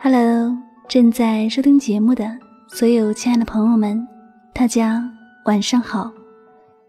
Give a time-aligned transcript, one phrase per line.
[0.00, 0.56] Hello，
[0.88, 4.06] 正在收听节目的所有亲爱的朋友们，
[4.54, 5.02] 大家
[5.46, 6.12] 晚上好，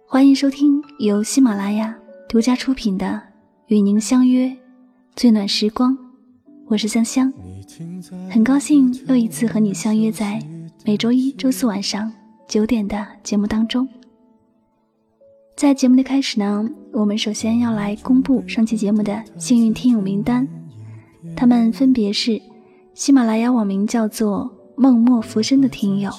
[0.06, 1.97] 欢迎收听由喜马拉雅
[2.29, 3.08] 独家出品的
[3.65, 4.56] 《与您相约
[5.15, 5.92] 最暖时光》，
[6.68, 7.33] 我是香香，
[8.29, 10.40] 很高兴又一次和你相约在
[10.86, 12.14] 每周一周四晚上
[12.47, 13.90] 九点的节目当中。
[15.58, 20.48] 在节目的开始呢，我们首先要来公布上期节目的幸运听友名单，
[21.36, 22.40] 他们分别是
[22.99, 26.12] 喜马拉雅网名叫做梦莫浮生的听友，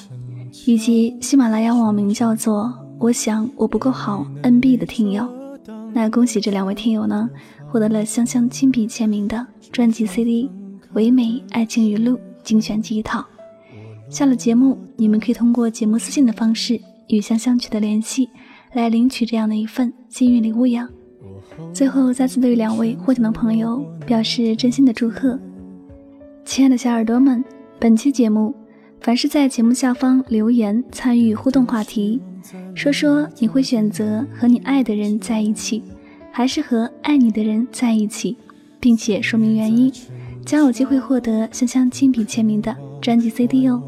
[0.65, 5.29] 以及喜马拉雅网名叫做我想我不够好 NB 的听友。
[5.93, 7.29] 那恭喜这两位听友呢，
[7.69, 10.45] 获得了香香亲笔签名的专辑 CD
[10.95, 13.23] 《唯美爱情语录》精选集一套。
[14.09, 18.31] 下了节目，你们可以通过节目私信的方式与香香取得联系。
[18.73, 20.89] 来领取这样的一份幸运礼物呀！
[21.75, 25.39] 最后再次对两位获奖的朋友表示真心的祝贺。
[26.45, 27.45] 亲爱的小耳朵们，
[27.79, 28.55] 本期节目，
[29.01, 32.21] 凡是在节目下方留言参与互动话题，
[32.75, 35.83] 说说你会选择和你爱的人在一起，
[36.33, 38.37] 还是和爱你的人在一起，
[38.81, 39.93] 并且说明原因，
[40.45, 43.83] 将有机会获得香香亲笔签名的专辑 CD 哦！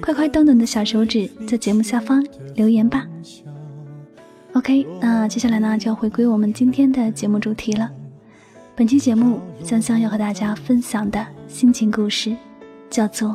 [0.00, 3.06] 快快动动你的小手指，在节目下方留言吧。
[4.52, 7.90] OK，那接下来呢就要回归我们今天的节目主题了。
[8.74, 12.36] 本期节目香香要和大家分享的心情故事，
[12.90, 13.28] 叫做《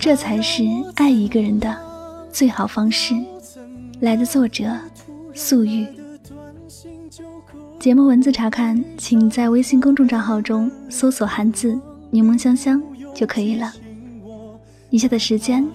[0.00, 1.76] 这才是爱一个人的
[2.32, 3.14] 最好方式》，
[4.00, 4.64] 来自作者
[5.34, 5.86] 素玉。
[7.78, 11.78] 节目文字查看，请在微信公众账号中搜索汉字
[12.10, 12.82] “柠檬香香”
[13.14, 13.72] 就可以了。
[14.90, 15.66] 以下的时间，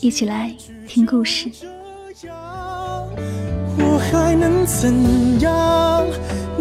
[0.00, 0.54] 一起来
[0.86, 1.50] 听故事。
[3.80, 4.92] 我还能怎
[5.40, 6.06] 样？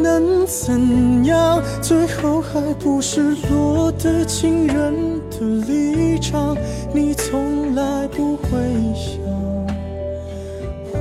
[0.02, 1.62] 能怎样？
[1.82, 6.56] 最后还不是落得情人的立场？
[6.94, 8.50] 你从来不会
[8.96, 9.20] 想，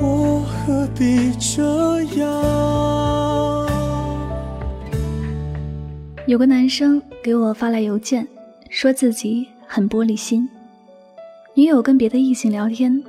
[0.00, 3.66] 我何必这样？
[6.26, 8.26] 有个男生给我发来邮件，
[8.68, 10.48] 说自己很玻璃心，
[11.54, 13.00] 女友跟别的异性聊天，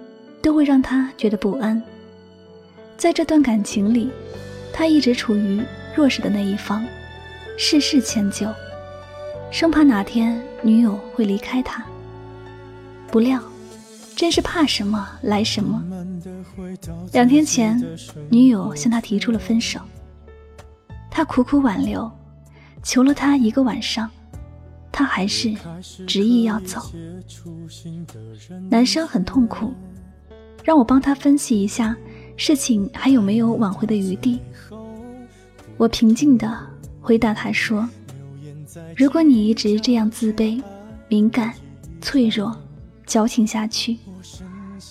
[0.41, 1.81] 都会让他觉得不安。
[2.95, 4.09] 在这段感情里，
[4.71, 5.61] 他一直处于
[5.97, 6.85] 弱势的那一方，
[7.57, 8.53] 事事迁就，
[9.49, 11.83] 生怕哪天女友会离开他。
[13.09, 13.41] 不料，
[14.15, 15.83] 真是怕什么来什么。
[17.13, 17.83] 两天前，
[18.29, 19.79] 女友向他提出了分手，
[21.09, 22.11] 他苦苦挽留，
[22.83, 24.07] 求了他一个晚上，
[24.91, 25.51] 他还是
[26.05, 26.79] 执意要走。
[28.69, 29.73] 男生很痛苦，
[30.63, 31.97] 让我帮他分析一下。
[32.35, 34.39] 事情还有没有挽回的余地？
[35.77, 36.51] 我平静地
[36.99, 37.87] 回答他说
[38.97, 40.61] ：“如果你一直这样自卑、
[41.07, 41.53] 敏感、
[42.01, 42.55] 脆弱、
[43.05, 43.97] 矫情下去，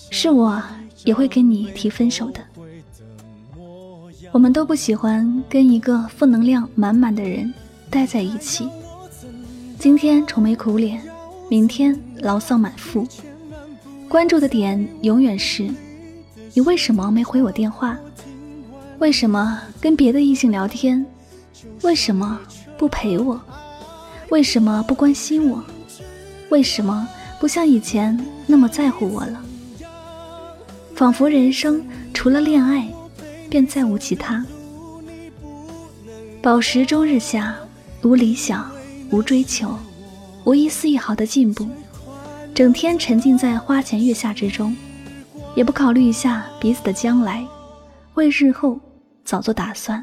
[0.09, 0.61] 是我
[1.03, 2.39] 也会跟你提分手的。
[4.31, 7.53] 我们都不喜欢跟一个负能量满满的人
[7.89, 8.69] 待在一起。
[9.77, 11.01] 今天愁眉苦脸，
[11.49, 13.05] 明天牢骚满腹，
[14.07, 15.69] 关注的点永远是。”
[16.53, 17.95] 你为什么没回我电话？
[18.99, 21.05] 为什么跟别的异性聊天？
[21.83, 22.39] 为什么
[22.77, 23.39] 不陪我？
[24.29, 25.63] 为什么不关心我？
[26.49, 27.07] 为什么
[27.39, 29.41] 不像以前那么在乎我了？
[30.95, 32.87] 仿佛人生除了恋爱，
[33.49, 34.43] 便再无其他。
[36.41, 37.55] 饱食终日下，
[38.03, 38.67] 无理想，
[39.11, 39.77] 无追求，
[40.43, 41.67] 无一丝一毫的进步，
[42.55, 44.75] 整天沉浸在花前月下之中。
[45.55, 47.43] 也不考虑一下彼此的将来，
[48.13, 48.79] 为日后
[49.27, 50.01] 早做打算。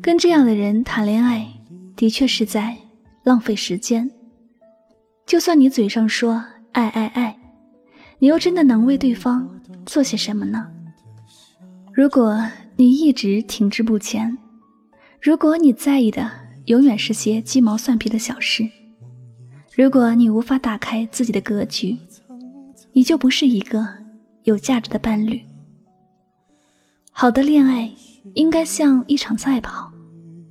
[0.00, 1.44] 跟这样的人谈恋爱，
[1.96, 2.76] 的确是在
[3.24, 4.08] 浪费时间。
[5.26, 7.36] 就算你嘴上说爱爱爱，
[8.20, 10.68] 你又真的能为对方做些什么呢？
[11.92, 12.40] 如果
[12.76, 14.38] 你一直停滞不前，
[15.20, 16.30] 如果你在意的
[16.66, 18.70] 永远是些鸡毛蒜皮的小事，
[19.74, 21.98] 如果你无法打开自己的格局，
[22.92, 23.84] 你就不是一个
[24.44, 25.42] 有价值的伴侣。
[27.18, 27.90] 好的恋爱
[28.34, 29.90] 应该像一场赛跑，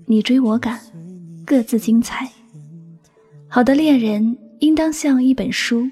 [0.07, 0.81] 你追我赶，
[1.45, 2.27] 各自精彩。
[3.47, 5.87] 好的恋人应当像一本书，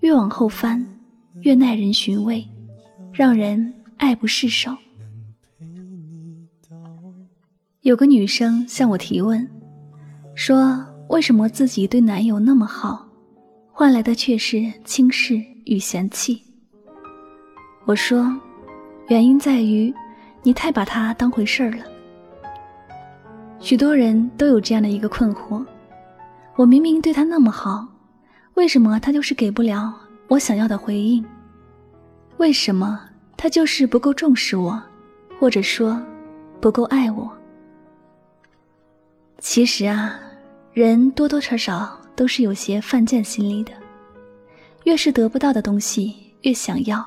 [0.00, 0.82] 越往后翻，
[1.42, 2.42] 越耐人寻味，
[3.12, 4.74] 让人爱不释手。
[7.82, 9.46] 有个女生向我提问，
[10.34, 13.06] 说为什么自己对男友那么好，
[13.70, 15.38] 换来的却是轻视。
[15.66, 16.42] 与嫌弃，
[17.84, 18.34] 我说，
[19.10, 19.92] 原因在于
[20.40, 21.84] 你太把他当回事儿了。
[23.58, 25.66] 许多人都有这样的一个困惑：
[26.54, 27.88] 我明明对他那么好，
[28.54, 29.92] 为什么他就是给不了
[30.28, 31.24] 我想要的回应？
[32.36, 33.00] 为什么
[33.36, 34.80] 他就是不够重视我，
[35.40, 36.00] 或者说
[36.60, 37.28] 不够爱我？
[39.40, 40.20] 其实啊，
[40.72, 43.72] 人多多少少都是有些犯贱心理的，
[44.84, 47.04] 越是得不到的东西越想要，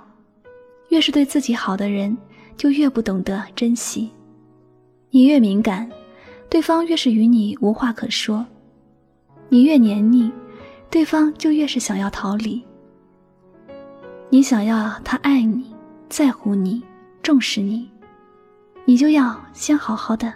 [0.94, 2.16] 越是对自己好的人
[2.56, 4.12] 就越不懂得珍惜。
[5.10, 5.90] 你越敏感，
[6.52, 8.46] 对方越是与你无话可说。
[9.50, 10.32] 你越黏腻，
[10.92, 12.62] 对方就越是想要逃离。
[14.30, 15.74] 你想要他爱你、
[16.10, 16.84] 在乎你、
[17.24, 17.90] 重视你，
[18.86, 20.32] 你就要先好好的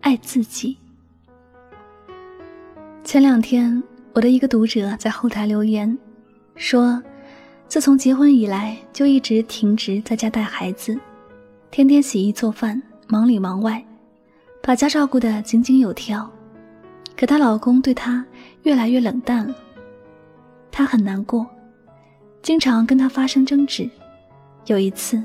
[0.00, 0.76] 爱自己。
[3.04, 3.80] 前两天，
[4.14, 5.96] 我的一个读者在后台留言，
[6.56, 7.00] 说，
[7.72, 10.94] 自从结婚以来就一直停职在家带孩子，
[11.70, 13.82] 天天洗衣做饭，忙里忙外，
[14.62, 16.30] 把家照顾得井井有条。
[17.16, 18.22] 可她老公对她
[18.64, 19.54] 越来越冷淡了，
[20.70, 21.46] 她很难过，
[22.42, 23.88] 经常跟他发生争执。
[24.66, 25.24] 有一次，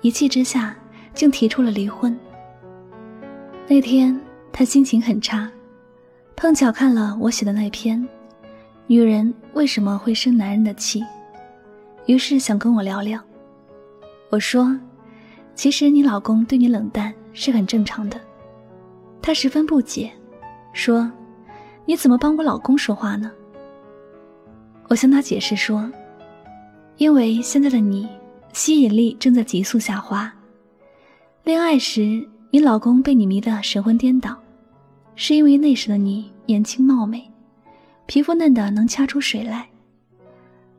[0.00, 0.74] 一气之下
[1.12, 2.18] 竟提出了离婚。
[3.68, 4.18] 那天
[4.50, 5.46] 她心情很差，
[6.36, 8.00] 碰巧看了我写的那篇
[8.86, 11.00] 《女人为什么会生男人的气》，
[12.06, 13.20] 于是想跟我聊聊。
[14.30, 14.78] 我说
[15.54, 18.20] ：“其实你老公对你冷淡是很正常的。”
[19.22, 20.12] 她十分不解，
[20.72, 21.10] 说。
[21.84, 23.28] 你怎么帮我老公说话呢？
[24.86, 25.90] 我向他解释说，
[26.96, 28.08] 因为现在的你
[28.52, 30.32] 吸引力正在急速下滑。
[31.42, 34.36] 恋爱时，你老公被你迷得神魂颠倒，
[35.16, 37.28] 是因为那时的你年轻貌美，
[38.06, 39.68] 皮肤嫩的能掐出水来。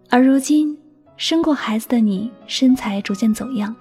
[0.09, 0.75] 而如今
[1.15, 3.73] 生过孩子的你，身材逐渐走样，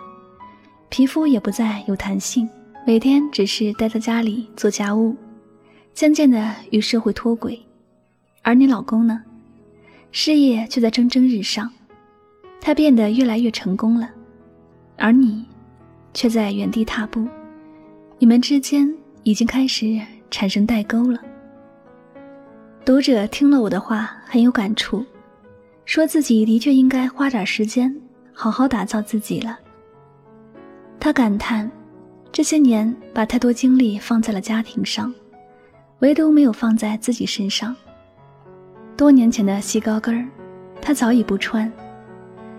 [0.88, 2.48] 皮肤也不再有弹性，
[2.86, 5.16] 每天只是待在家里做家务。
[5.94, 7.60] 渐渐的与社会脱轨，
[8.42, 9.22] 而你老公呢，
[10.10, 11.70] 事业却在蒸蒸日上，
[12.60, 14.08] 他变得越来越成功了，
[14.96, 15.44] 而你，
[16.14, 17.26] 却在原地踏步，
[18.18, 20.00] 你们之间已经开始
[20.30, 21.18] 产生代沟了。
[22.84, 25.04] 读者听了我的话很有感触，
[25.84, 27.94] 说自己的确应该花点时间
[28.32, 29.58] 好好打造自己了。
[31.00, 31.70] 他感叹，
[32.30, 35.12] 这些年把太多精力放在了家庭上。
[35.98, 37.74] 唯独没有放在自己身上。
[38.96, 40.26] 多年前的细高跟儿，
[40.80, 41.70] 他早已不穿；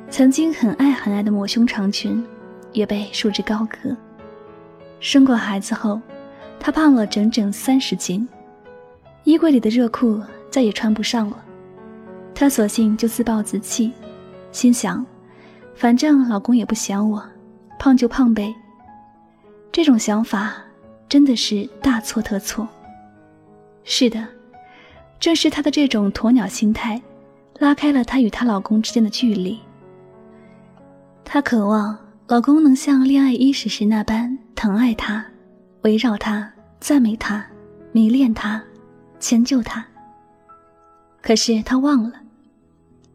[0.09, 2.23] 曾经很爱很爱的抹胸长裙，
[2.71, 3.95] 也被束之高阁。
[5.01, 5.99] 生过孩子后，
[6.57, 8.25] 他胖了整整三十斤，
[9.25, 11.42] 衣柜里的热裤再也穿不上了。
[12.35, 13.91] 她索性就自暴自弃，
[14.51, 15.05] 心想：
[15.75, 17.23] 反正老公也不嫌我，
[17.79, 18.53] 胖就胖呗。
[19.71, 20.53] 这种想法
[21.07, 22.67] 真的是大错特错。
[23.83, 24.25] 是的，
[25.19, 27.01] 正是她的这种鸵鸟心态，
[27.59, 29.59] 拉开了她与她老公之间的距离。
[31.23, 31.97] 她渴望
[32.27, 35.25] 老公能像恋爱伊始时那般疼爱她，
[35.81, 37.45] 围绕她，赞美她，
[37.91, 38.61] 迷恋她，
[39.19, 39.85] 迁就她。
[41.21, 42.13] 可是她忘了，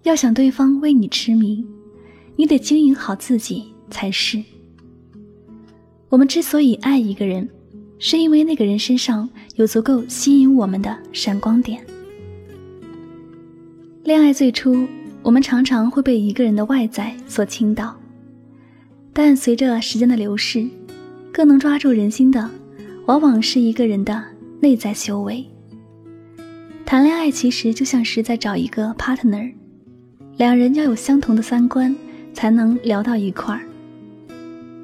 [0.03, 1.65] 要想对方为你痴迷，
[2.37, 4.43] 你得经营好自己才是。
[6.09, 7.49] 我们之所以爱一个人。
[8.00, 11.85] 是因为那个人身上有足够吸引我们的闪光点。
[14.05, 14.87] 恋爱最初，
[15.21, 17.99] 我们常常会被一个人的外在所倾倒，
[19.12, 20.64] 但随着时间的流逝，
[21.33, 22.49] 更能抓住人心的，
[23.07, 24.25] 往往是一个人的
[24.61, 25.45] 内在修为。
[26.87, 29.52] 谈恋爱其实就像是在找一个 partner，
[30.38, 31.95] 两人要有相同的三观，
[32.33, 33.61] 才能聊到一块儿。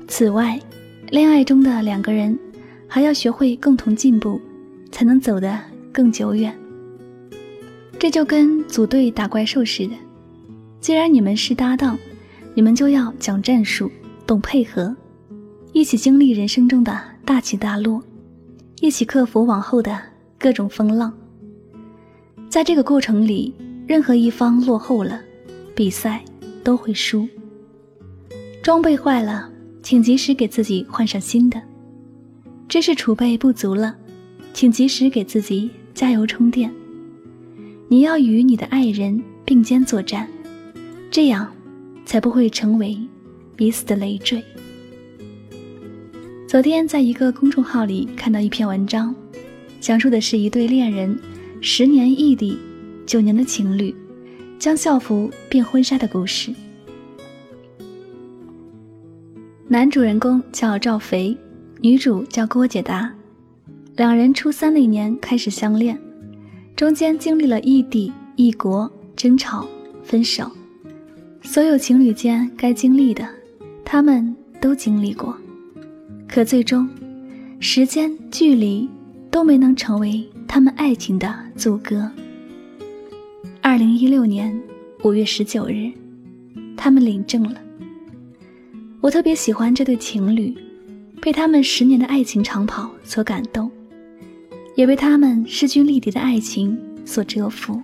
[0.06, 0.61] 此外，
[1.08, 2.38] 恋爱中的两个人。
[2.87, 4.40] 还要学会共同进步，
[4.92, 5.58] 才能走得
[5.90, 6.56] 更久远。
[7.99, 9.94] 这就跟组队打怪兽似的，
[10.78, 11.99] 既然你们是搭档，
[12.54, 13.90] 你们就要讲战术，
[14.25, 14.94] 懂配合，
[15.73, 18.00] 一起经历人生中的大起大落，
[18.80, 19.99] 一起克服往后的
[20.38, 21.12] 各种风浪。
[22.49, 23.52] 在这个过程里，
[23.88, 25.20] 任何一方落后了，
[25.75, 26.25] 比赛
[26.62, 27.28] 都会输。
[28.62, 29.50] 装备坏了，
[29.83, 31.61] 请及时给自己换上新的。
[32.69, 33.95] 知识储备不足了，
[34.52, 36.73] 请及时给自己加油充电。
[37.88, 40.28] 你要与你的爱人并肩作战，
[41.11, 41.52] 这样
[42.07, 42.97] 才不会成为
[43.54, 44.43] 彼此的累赘。
[46.49, 49.14] 昨天在一个公众号里看到一篇文章，
[49.81, 51.19] 讲述的是一对恋人
[51.61, 52.59] 十年异地、
[53.04, 53.95] 九年的情侣
[54.58, 56.52] 将校服变婚纱的故事。
[59.68, 61.37] 男主人公叫赵肥。
[61.80, 63.12] 女主叫郭姐达，
[63.96, 66.00] 两人初三那年开始相恋，
[66.75, 69.66] 中间经历了异地、异国、争吵、
[70.02, 70.50] 分手，
[71.42, 73.28] 所有情侣间该经历的，
[73.84, 75.37] 他们都经历过。
[76.26, 76.88] 可最终，
[77.61, 78.88] 时间、距离
[79.30, 82.11] 都没能成为他们爱情的阻隔。
[83.66, 84.54] 二零一六年
[85.04, 85.90] 五月十九日，
[86.76, 87.59] 他们领证了。
[89.00, 90.54] 我特别喜欢这对情侣，
[91.23, 93.71] 被他们十年的爱情长跑所感动，
[94.76, 97.83] 也被他们势均力敌的爱情所折服。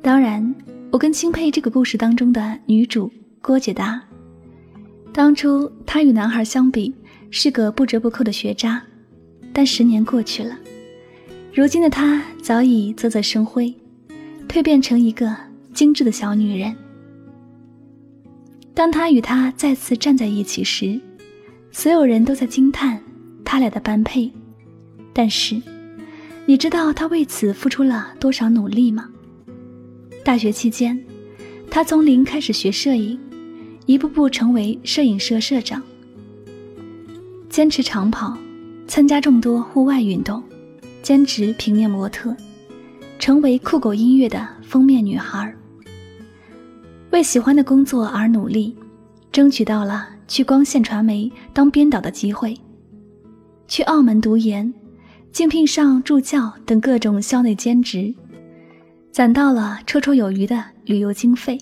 [0.00, 0.54] 当然，
[0.92, 3.10] 我更钦佩这个故事当中的女主
[3.42, 4.00] 郭姐达。
[5.12, 6.94] 当初她与男孩相比
[7.28, 8.80] 是个不折不扣的学渣，
[9.52, 10.56] 但十年过去了，
[11.52, 13.74] 如今的她早已啧啧生辉，
[14.48, 15.34] 蜕变成一个
[15.72, 16.74] 精致的小女人。
[18.74, 21.00] 当他与她再次站在一起时，
[21.70, 23.00] 所有人都在惊叹
[23.44, 24.30] 他俩的般配。
[25.12, 25.60] 但是，
[26.44, 29.08] 你知道他为此付出了多少努力吗？
[30.24, 31.00] 大学期间，
[31.70, 33.18] 他从零开始学摄影，
[33.86, 35.80] 一步步成为摄影社社长，
[37.48, 38.36] 坚持长跑，
[38.88, 40.42] 参加众多户外运动，
[41.00, 42.36] 兼职平面模特，
[43.24, 45.50] 成为酷狗音乐的封面女孩。
[47.10, 48.76] 为喜欢的工作而努力，
[49.32, 52.54] 争取到了去光线传媒当编导的机会，
[53.66, 54.70] 去澳门读研，
[55.32, 58.14] 竞聘上助教等各种校内兼职，
[59.10, 61.56] 攒到了绰绰有余的旅游经费，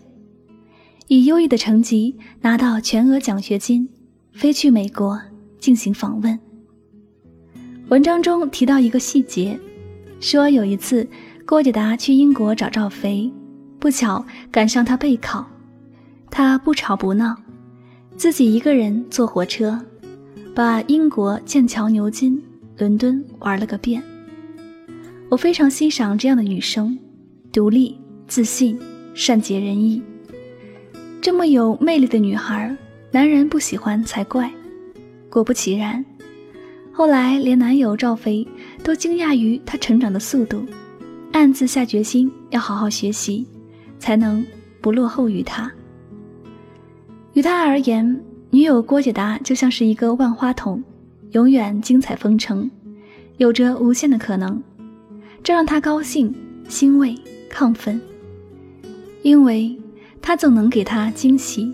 [1.07, 3.89] 以优异的成绩拿到全额奖学金，
[4.33, 5.17] 飞去美国
[5.61, 6.37] 进行访问。
[7.89, 9.57] 文章中提到一个细节，
[10.19, 11.07] 说有一次
[11.47, 13.33] 郭姐达去英国找赵飞。
[13.79, 15.45] 不巧赶上他备考，
[16.31, 17.37] 他不吵不闹，
[18.17, 19.77] 自己一个人坐火车，
[20.55, 22.41] 把英国、剑桥、牛津、
[22.79, 24.01] 伦敦玩了个遍。
[25.29, 26.97] 我非常欣赏这样的女生，
[27.53, 28.79] 独立、自信、
[29.15, 30.01] 善解人意。
[31.21, 32.77] 这么有魅力的女孩，
[33.11, 34.49] 男人不喜欢才怪。
[35.29, 36.05] 果不其然，
[36.93, 38.47] 后来连男友赵飞
[38.85, 40.65] 都惊讶于她成长的速度，
[41.33, 43.47] 暗自下决心要好好学习。
[44.03, 44.45] 才能
[44.81, 45.71] 不落后于他。
[47.35, 48.21] 于他而言，
[48.51, 50.83] 女友郭姐达就像是一个万花筒，
[51.31, 52.69] 永远精彩纷呈，
[53.37, 54.61] 有着无限的可能，
[55.41, 56.35] 这让他高兴、
[56.69, 57.15] 欣慰、
[57.49, 58.01] 亢奋，
[59.23, 59.79] 因为
[60.21, 61.73] 他总能给他惊喜，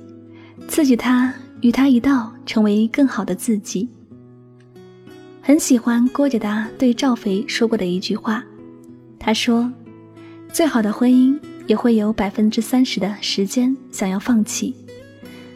[0.68, 3.88] 刺激他与他一道成为更好的自己。
[5.40, 8.44] 很喜欢郭姐达对赵肥说过的一句话，
[9.18, 9.72] 他说
[10.52, 14.74] ：“最好的婚姻。”也会有百分之三十的时间想要放弃，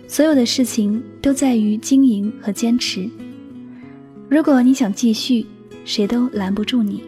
[0.06, 3.08] 所有的事情都在于经营和坚持。
[4.28, 5.46] 如果你想继续，
[5.86, 7.00] 谁都拦不住你；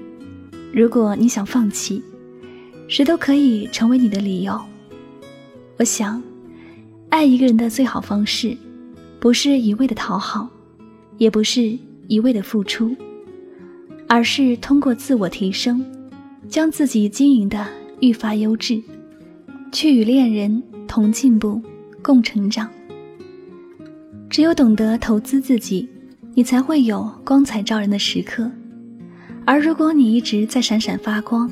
[0.73, 2.03] 如果你想放弃，
[2.89, 4.59] 谁都可以成为你的理由。
[5.77, 6.23] 我想，
[7.11, 8.57] 爱一个人的最好方式，
[9.21, 10.49] 不是一味的讨好，
[11.19, 12.97] 也不是一味的付出，
[14.09, 15.85] 而是通过自我提升，
[16.49, 17.67] 将自己经营的
[18.01, 18.83] 愈发优质。
[19.73, 21.61] 去与恋人同进步，
[22.01, 22.71] 共成长。
[24.31, 25.89] 只有懂得投资自己，
[26.35, 28.51] 你才会有光彩照人的时刻。
[29.45, 31.51] 而如果你一直在闪闪发光，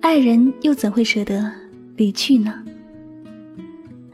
[0.00, 1.50] 爱人又怎会舍得
[1.96, 2.62] 离去呢？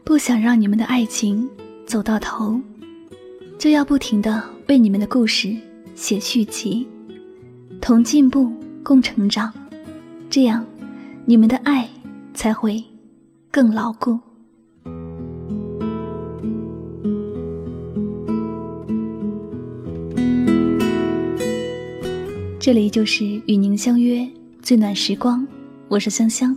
[0.03, 1.47] 不想让你们的爱情
[1.85, 2.59] 走到头，
[3.57, 5.55] 就要不停的为你们的故事
[5.93, 6.87] 写续集，
[7.81, 9.53] 同进步，共成长，
[10.35, 10.65] 这样
[11.23, 11.87] 你们的爱
[12.33, 12.83] 才会。
[13.49, 14.19] 更牢固。
[22.59, 24.27] 这里就是与您相约
[24.61, 25.47] 最暖时光，
[25.87, 26.53] 我是香香，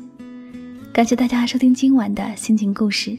[0.92, 3.16] 感谢大家收听今晚的心情故事。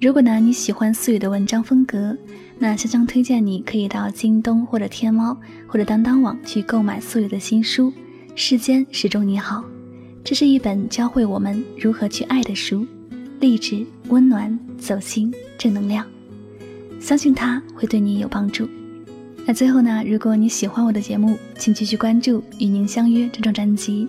[0.00, 2.16] 如果呢你喜欢素雨的文章风格，
[2.60, 7.90] 那香香推荐你可以到京东或者天猫或者当当网去购买素雨的新书
[8.36, 9.60] 《世间始终你好》。
[10.24, 12.84] 这是一本教会我们如何去爱的书，
[13.38, 16.04] 励志、温暖、走心、正能量，
[17.00, 18.68] 相信它会对你有帮助。
[19.46, 24.08] 那最后呢，如果你喜欢我的节目，请继续关注《与您相约》这张专辑。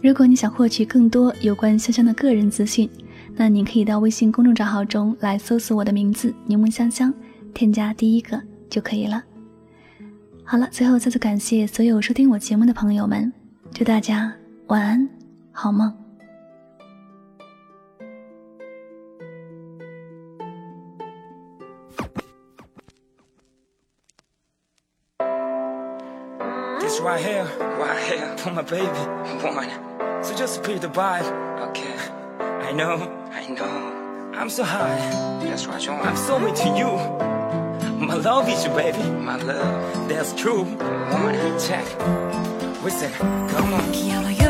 [0.00, 2.88] 如果你想获取更多有关香香的个人资讯，
[3.36, 7.12] 那你可以到微信公众账号中来搜索我的名字“柠檬香香”，
[7.52, 9.22] 添加第一个就可以了。
[10.42, 13.30] 好了，最后再次感谢所有收听我节目的朋友们，
[13.74, 14.32] 祝大家
[14.66, 15.08] 晚安，
[15.52, 15.92] 好梦。
[26.80, 27.46] This right here,
[27.78, 28.88] right here, for my baby,
[29.42, 29.68] one.
[30.22, 31.24] So just repeat the vibe.
[31.70, 31.94] Okay.
[32.40, 34.32] I know, I know.
[34.34, 34.98] I'm so high.
[35.44, 36.00] That's right, John.
[36.04, 36.98] I'm so into you.
[37.98, 39.02] My love is you, baby.
[39.10, 40.08] My love.
[40.08, 40.64] That's true.
[40.64, 41.86] One, check.
[42.80, 44.47] What's said, Come on.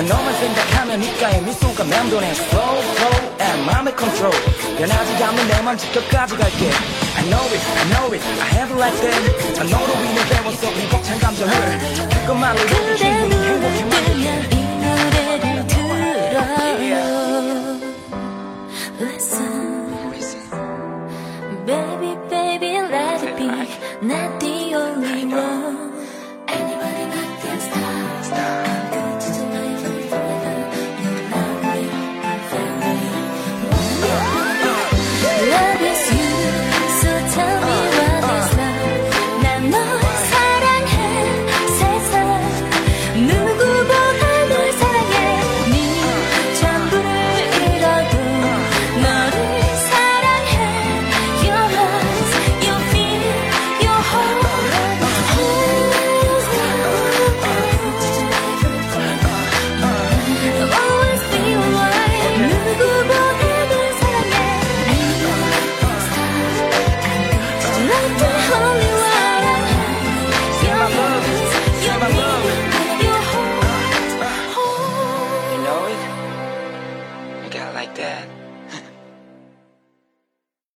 [0.00, 2.30] 난 너만 생각하면 입가에 미소가 맴도네.
[2.30, 4.30] Flow, flow, and 맘의 컨트롤
[4.78, 6.70] 변하지 않는 내맘 지켜까지 갈게.
[7.16, 10.72] I know it, I know it, I have it like that 난 너로 인해 배웠어.
[10.72, 11.52] 이 벅찬 감정을.
[12.22, 14.09] 그것만으로도 충분히 행복해.